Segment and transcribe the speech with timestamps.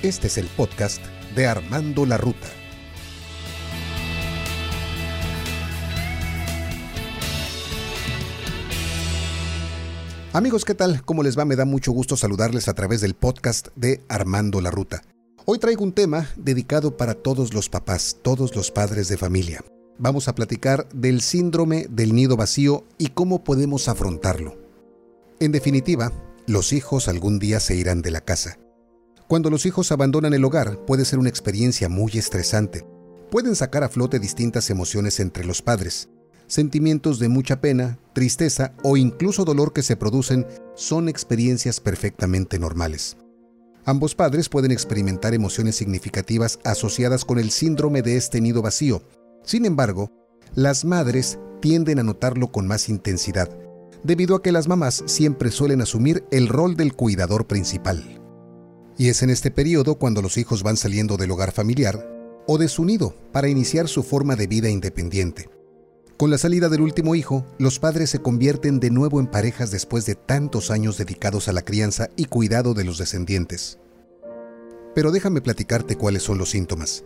[0.00, 1.02] Este es el podcast
[1.34, 2.46] de Armando la Ruta.
[10.32, 11.02] Amigos, ¿qué tal?
[11.04, 11.44] ¿Cómo les va?
[11.44, 15.02] Me da mucho gusto saludarles a través del podcast de Armando la Ruta.
[15.46, 19.64] Hoy traigo un tema dedicado para todos los papás, todos los padres de familia.
[19.98, 24.58] Vamos a platicar del síndrome del nido vacío y cómo podemos afrontarlo.
[25.40, 26.12] En definitiva,
[26.46, 28.60] los hijos algún día se irán de la casa.
[29.28, 32.86] Cuando los hijos abandonan el hogar puede ser una experiencia muy estresante.
[33.30, 36.08] Pueden sacar a flote distintas emociones entre los padres.
[36.46, 43.18] Sentimientos de mucha pena, tristeza o incluso dolor que se producen son experiencias perfectamente normales.
[43.84, 49.02] Ambos padres pueden experimentar emociones significativas asociadas con el síndrome de este nido vacío.
[49.44, 50.10] Sin embargo,
[50.54, 53.50] las madres tienden a notarlo con más intensidad,
[54.02, 58.18] debido a que las mamás siempre suelen asumir el rol del cuidador principal.
[58.98, 62.04] Y es en este periodo cuando los hijos van saliendo del hogar familiar
[62.48, 65.48] o de su nido para iniciar su forma de vida independiente.
[66.16, 70.04] Con la salida del último hijo, los padres se convierten de nuevo en parejas después
[70.04, 73.78] de tantos años dedicados a la crianza y cuidado de los descendientes.
[74.96, 77.04] Pero déjame platicarte cuáles son los síntomas.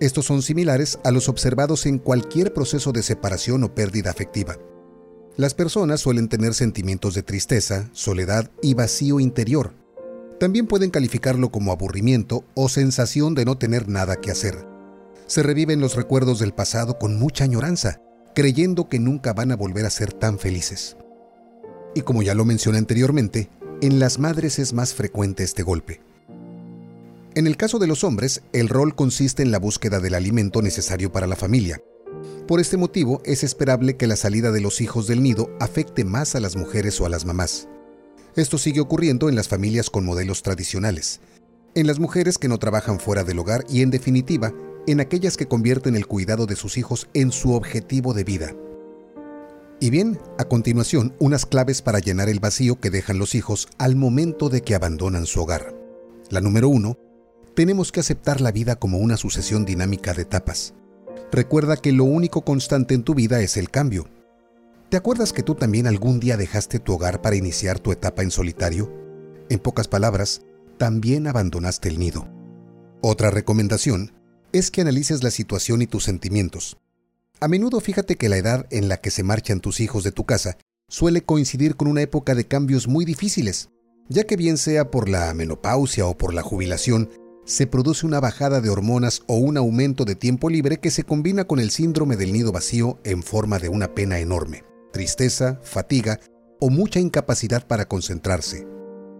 [0.00, 4.56] Estos son similares a los observados en cualquier proceso de separación o pérdida afectiva.
[5.36, 9.74] Las personas suelen tener sentimientos de tristeza, soledad y vacío interior,
[10.38, 14.66] también pueden calificarlo como aburrimiento o sensación de no tener nada que hacer.
[15.26, 18.00] Se reviven los recuerdos del pasado con mucha añoranza,
[18.34, 20.96] creyendo que nunca van a volver a ser tan felices.
[21.94, 23.48] Y como ya lo mencioné anteriormente,
[23.80, 26.00] en las madres es más frecuente este golpe.
[27.34, 31.10] En el caso de los hombres, el rol consiste en la búsqueda del alimento necesario
[31.10, 31.80] para la familia.
[32.46, 36.34] Por este motivo, es esperable que la salida de los hijos del nido afecte más
[36.34, 37.68] a las mujeres o a las mamás.
[38.36, 41.20] Esto sigue ocurriendo en las familias con modelos tradicionales,
[41.76, 44.52] en las mujeres que no trabajan fuera del hogar y en definitiva,
[44.86, 48.54] en aquellas que convierten el cuidado de sus hijos en su objetivo de vida.
[49.80, 53.96] Y bien, a continuación, unas claves para llenar el vacío que dejan los hijos al
[53.96, 55.74] momento de que abandonan su hogar.
[56.30, 56.98] La número uno,
[57.54, 60.74] tenemos que aceptar la vida como una sucesión dinámica de etapas.
[61.30, 64.08] Recuerda que lo único constante en tu vida es el cambio.
[64.90, 68.30] ¿Te acuerdas que tú también algún día dejaste tu hogar para iniciar tu etapa en
[68.30, 68.92] solitario?
[69.48, 70.42] En pocas palabras,
[70.78, 72.28] también abandonaste el nido.
[73.00, 74.12] Otra recomendación
[74.52, 76.78] es que analices la situación y tus sentimientos.
[77.40, 80.24] A menudo fíjate que la edad en la que se marchan tus hijos de tu
[80.24, 80.58] casa
[80.88, 83.70] suele coincidir con una época de cambios muy difíciles,
[84.08, 87.10] ya que bien sea por la menopausia o por la jubilación,
[87.44, 91.44] se produce una bajada de hormonas o un aumento de tiempo libre que se combina
[91.44, 94.62] con el síndrome del nido vacío en forma de una pena enorme
[94.94, 96.20] tristeza, fatiga
[96.60, 98.64] o mucha incapacidad para concentrarse.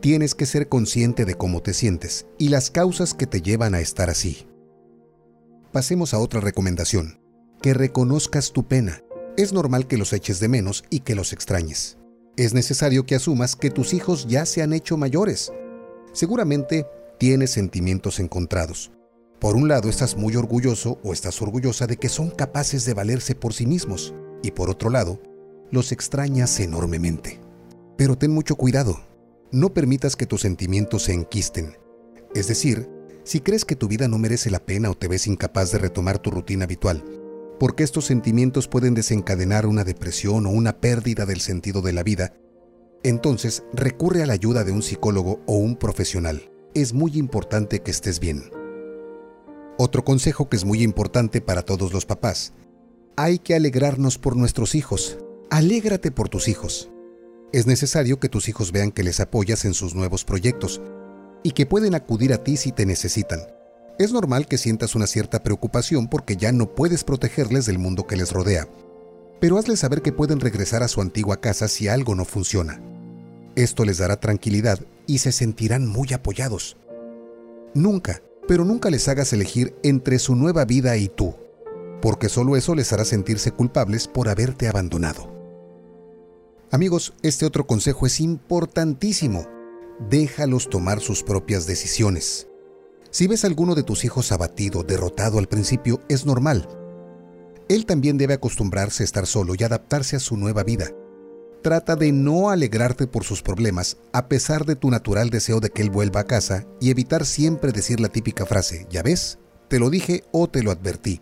[0.00, 3.80] Tienes que ser consciente de cómo te sientes y las causas que te llevan a
[3.80, 4.46] estar así.
[5.72, 7.20] Pasemos a otra recomendación,
[7.60, 9.02] que reconozcas tu pena.
[9.36, 11.98] Es normal que los eches de menos y que los extrañes.
[12.36, 15.52] Es necesario que asumas que tus hijos ya se han hecho mayores.
[16.12, 16.86] Seguramente
[17.18, 18.92] tienes sentimientos encontrados.
[19.40, 23.34] Por un lado estás muy orgulloso o estás orgullosa de que son capaces de valerse
[23.34, 24.14] por sí mismos.
[24.44, 25.18] Y por otro lado,
[25.70, 27.40] los extrañas enormemente.
[27.96, 29.00] Pero ten mucho cuidado.
[29.50, 31.76] No permitas que tus sentimientos se enquisten.
[32.34, 32.88] Es decir,
[33.24, 36.18] si crees que tu vida no merece la pena o te ves incapaz de retomar
[36.18, 37.04] tu rutina habitual,
[37.58, 42.34] porque estos sentimientos pueden desencadenar una depresión o una pérdida del sentido de la vida,
[43.02, 46.50] entonces recurre a la ayuda de un psicólogo o un profesional.
[46.74, 48.50] Es muy importante que estés bien.
[49.78, 52.52] Otro consejo que es muy importante para todos los papás.
[53.16, 55.18] Hay que alegrarnos por nuestros hijos,
[55.50, 56.90] Alégrate por tus hijos.
[57.52, 60.82] Es necesario que tus hijos vean que les apoyas en sus nuevos proyectos
[61.44, 63.38] y que pueden acudir a ti si te necesitan.
[64.00, 68.16] Es normal que sientas una cierta preocupación porque ya no puedes protegerles del mundo que
[68.16, 68.68] les rodea,
[69.40, 72.82] pero hazles saber que pueden regresar a su antigua casa si algo no funciona.
[73.54, 76.76] Esto les dará tranquilidad y se sentirán muy apoyados.
[77.72, 81.36] Nunca, pero nunca les hagas elegir entre su nueva vida y tú,
[82.02, 85.35] porque solo eso les hará sentirse culpables por haberte abandonado.
[86.72, 89.46] Amigos, este otro consejo es importantísimo.
[90.10, 92.48] Déjalos tomar sus propias decisiones.
[93.10, 96.68] Si ves a alguno de tus hijos abatido, derrotado al principio, es normal.
[97.68, 100.90] Él también debe acostumbrarse a estar solo y adaptarse a su nueva vida.
[101.62, 105.82] Trata de no alegrarte por sus problemas, a pesar de tu natural deseo de que
[105.82, 109.88] él vuelva a casa, y evitar siempre decir la típica frase, ya ves, te lo
[109.88, 111.20] dije o te lo advertí.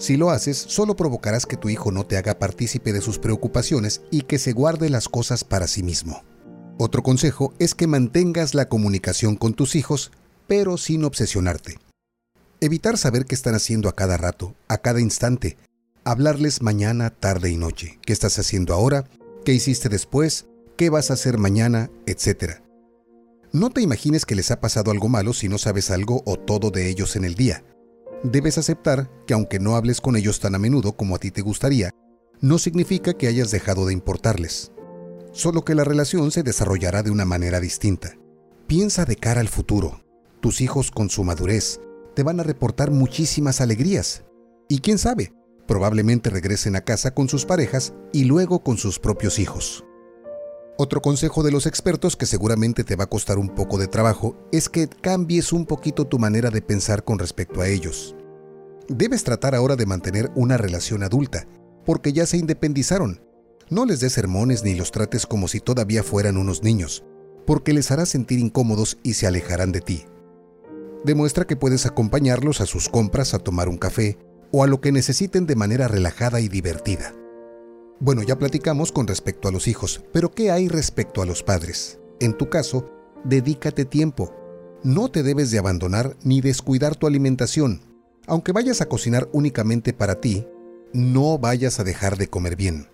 [0.00, 4.00] Si lo haces, solo provocarás que tu hijo no te haga partícipe de sus preocupaciones
[4.10, 6.24] y que se guarde las cosas para sí mismo.
[6.78, 10.10] Otro consejo es que mantengas la comunicación con tus hijos,
[10.46, 11.78] pero sin obsesionarte.
[12.62, 15.58] Evitar saber qué están haciendo a cada rato, a cada instante.
[16.04, 17.98] Hablarles mañana, tarde y noche.
[18.00, 19.04] ¿Qué estás haciendo ahora?
[19.44, 20.46] ¿Qué hiciste después?
[20.78, 21.90] ¿Qué vas a hacer mañana?
[22.06, 22.62] Etcétera.
[23.52, 26.70] No te imagines que les ha pasado algo malo si no sabes algo o todo
[26.70, 27.64] de ellos en el día.
[28.22, 31.40] Debes aceptar que aunque no hables con ellos tan a menudo como a ti te
[31.40, 31.90] gustaría,
[32.40, 34.72] no significa que hayas dejado de importarles.
[35.32, 38.18] Solo que la relación se desarrollará de una manera distinta.
[38.66, 40.04] Piensa de cara al futuro.
[40.40, 41.80] Tus hijos con su madurez
[42.14, 44.24] te van a reportar muchísimas alegrías.
[44.68, 45.32] Y quién sabe,
[45.66, 49.84] probablemente regresen a casa con sus parejas y luego con sus propios hijos.
[50.82, 54.34] Otro consejo de los expertos que seguramente te va a costar un poco de trabajo
[54.50, 58.16] es que cambies un poquito tu manera de pensar con respecto a ellos.
[58.88, 61.46] Debes tratar ahora de mantener una relación adulta,
[61.84, 63.20] porque ya se independizaron.
[63.68, 67.04] No les des sermones ni los trates como si todavía fueran unos niños,
[67.46, 70.06] porque les hará sentir incómodos y se alejarán de ti.
[71.04, 74.16] Demuestra que puedes acompañarlos a sus compras a tomar un café
[74.50, 77.12] o a lo que necesiten de manera relajada y divertida.
[78.02, 81.98] Bueno, ya platicamos con respecto a los hijos, pero ¿qué hay respecto a los padres?
[82.18, 82.90] En tu caso,
[83.24, 84.34] dedícate tiempo.
[84.82, 87.82] No te debes de abandonar ni descuidar tu alimentación.
[88.26, 90.46] Aunque vayas a cocinar únicamente para ti,
[90.94, 92.88] no vayas a dejar de comer bien.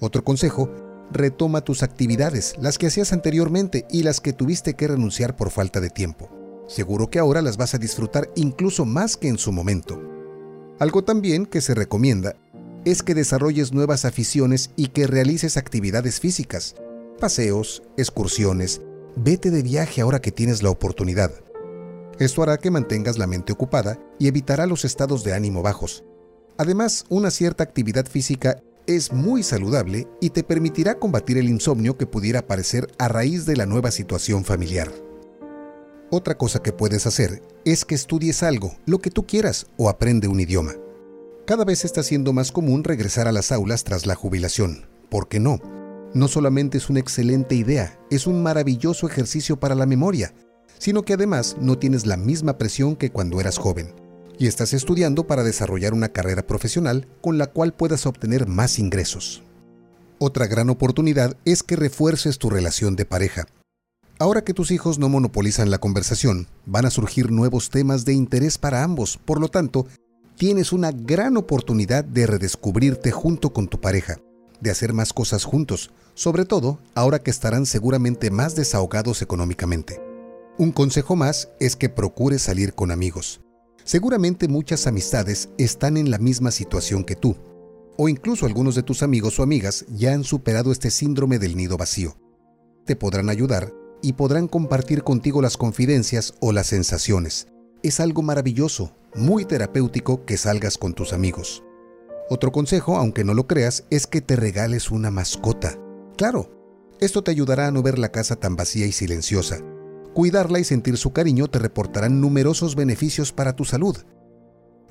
[0.00, 0.70] Otro consejo,
[1.10, 5.80] retoma tus actividades, las que hacías anteriormente y las que tuviste que renunciar por falta
[5.80, 6.28] de tiempo.
[6.68, 9.98] Seguro que ahora las vas a disfrutar incluso más que en su momento.
[10.78, 12.36] Algo también que se recomienda
[12.84, 16.74] es que desarrolles nuevas aficiones y que realices actividades físicas,
[17.18, 18.80] paseos, excursiones,
[19.16, 21.32] vete de viaje ahora que tienes la oportunidad.
[22.18, 26.04] Esto hará que mantengas la mente ocupada y evitará los estados de ánimo bajos.
[26.58, 32.06] Además, una cierta actividad física es muy saludable y te permitirá combatir el insomnio que
[32.06, 34.90] pudiera aparecer a raíz de la nueva situación familiar.
[36.10, 40.28] Otra cosa que puedes hacer es que estudies algo, lo que tú quieras, o aprende
[40.28, 40.74] un idioma.
[41.50, 44.86] Cada vez está siendo más común regresar a las aulas tras la jubilación.
[45.08, 45.58] ¿Por qué no?
[46.14, 50.32] No solamente es una excelente idea, es un maravilloso ejercicio para la memoria,
[50.78, 53.96] sino que además no tienes la misma presión que cuando eras joven.
[54.38, 59.42] Y estás estudiando para desarrollar una carrera profesional con la cual puedas obtener más ingresos.
[60.20, 63.48] Otra gran oportunidad es que refuerces tu relación de pareja.
[64.20, 68.56] Ahora que tus hijos no monopolizan la conversación, van a surgir nuevos temas de interés
[68.56, 69.86] para ambos, por lo tanto,
[70.40, 74.22] tienes una gran oportunidad de redescubrirte junto con tu pareja,
[74.62, 80.00] de hacer más cosas juntos, sobre todo ahora que estarán seguramente más desahogados económicamente.
[80.56, 83.42] Un consejo más es que procures salir con amigos.
[83.84, 87.36] Seguramente muchas amistades están en la misma situación que tú,
[87.98, 91.76] o incluso algunos de tus amigos o amigas ya han superado este síndrome del nido
[91.76, 92.16] vacío.
[92.86, 97.46] Te podrán ayudar y podrán compartir contigo las confidencias o las sensaciones.
[97.82, 101.64] Es algo maravilloso, muy terapéutico que salgas con tus amigos.
[102.28, 105.78] Otro consejo, aunque no lo creas, es que te regales una mascota.
[106.18, 106.50] Claro,
[107.00, 109.60] esto te ayudará a no ver la casa tan vacía y silenciosa.
[110.12, 113.96] Cuidarla y sentir su cariño te reportarán numerosos beneficios para tu salud.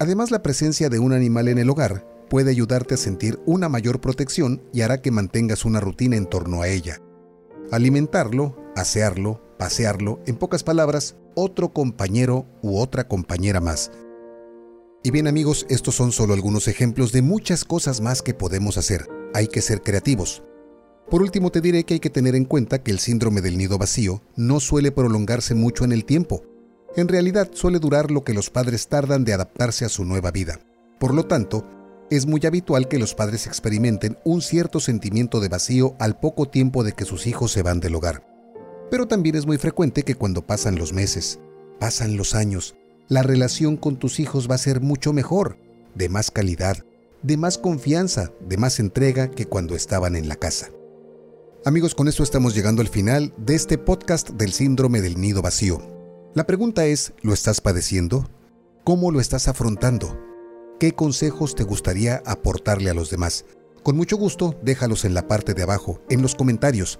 [0.00, 4.00] Además, la presencia de un animal en el hogar puede ayudarte a sentir una mayor
[4.00, 6.98] protección y hará que mantengas una rutina en torno a ella.
[7.70, 13.92] Alimentarlo, asearlo, pasearlo, en pocas palabras, otro compañero u otra compañera más.
[15.04, 19.06] Y bien amigos, estos son solo algunos ejemplos de muchas cosas más que podemos hacer.
[19.34, 20.42] Hay que ser creativos.
[21.08, 23.78] Por último te diré que hay que tener en cuenta que el síndrome del nido
[23.78, 26.42] vacío no suele prolongarse mucho en el tiempo.
[26.96, 30.58] En realidad suele durar lo que los padres tardan de adaptarse a su nueva vida.
[30.98, 31.64] Por lo tanto,
[32.10, 36.82] es muy habitual que los padres experimenten un cierto sentimiento de vacío al poco tiempo
[36.82, 38.31] de que sus hijos se van del hogar.
[38.92, 41.40] Pero también es muy frecuente que cuando pasan los meses,
[41.80, 42.76] pasan los años,
[43.08, 45.56] la relación con tus hijos va a ser mucho mejor,
[45.94, 46.84] de más calidad,
[47.22, 50.72] de más confianza, de más entrega que cuando estaban en la casa.
[51.64, 55.80] Amigos, con esto estamos llegando al final de este podcast del síndrome del nido vacío.
[56.34, 58.28] La pregunta es, ¿lo estás padeciendo?
[58.84, 60.20] ¿Cómo lo estás afrontando?
[60.78, 63.46] ¿Qué consejos te gustaría aportarle a los demás?
[63.82, 66.98] Con mucho gusto, déjalos en la parte de abajo, en los comentarios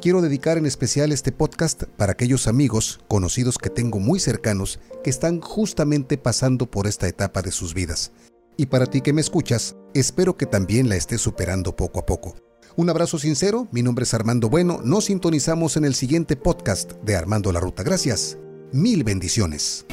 [0.00, 5.10] quiero dedicar en especial este podcast para aquellos amigos, conocidos que tengo muy cercanos, que
[5.10, 8.12] están justamente pasando por esta etapa de sus vidas.
[8.56, 12.36] Y para ti que me escuchas, espero que también la estés superando poco a poco.
[12.76, 17.16] Un abrazo sincero, mi nombre es Armando Bueno, nos sintonizamos en el siguiente podcast de
[17.16, 17.82] Armando la Ruta.
[17.82, 18.38] Gracias,
[18.72, 19.86] mil bendiciones.